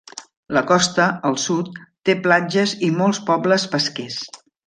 [0.57, 1.69] La costa, al sud,
[2.09, 4.19] té platges i molts pobles pesquers.